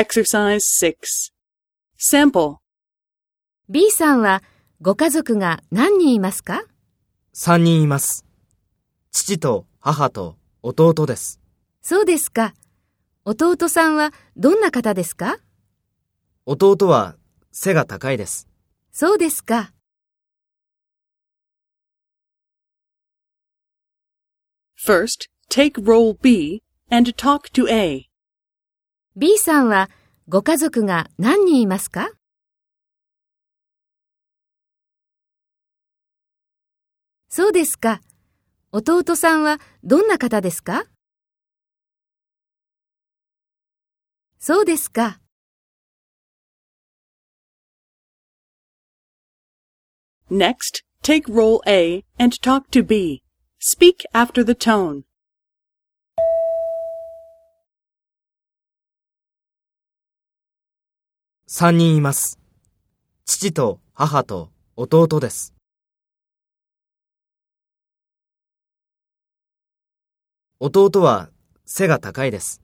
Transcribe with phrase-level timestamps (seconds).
[0.00, 1.30] Exercise 6.
[1.98, 2.56] Sample.
[3.68, 4.42] B さんは
[4.80, 6.62] ご家族が何人いますか？
[7.34, 8.24] 三人います。
[9.10, 11.38] 父と母と弟です。
[11.82, 12.54] そうですか。
[13.26, 15.36] 弟さんはどんな方ですか？
[16.46, 17.16] 弟は
[17.52, 18.48] 背が高いです。
[18.92, 19.74] そうですか。
[24.82, 28.06] First, take role B and talk to A.
[29.16, 29.90] B さんは
[30.28, 32.10] ご家族が何人いますか
[37.28, 38.00] そうですか。
[38.70, 40.84] 弟さんはどんな方ですか
[44.38, 45.20] そうですか。
[50.30, 53.24] Next, take role A and talk to B.
[53.58, 55.09] Speak after the tone.
[61.52, 62.38] 三人います。
[63.24, 65.52] 父と母と弟です。
[70.60, 71.28] 弟は
[71.66, 72.62] 背が高いです。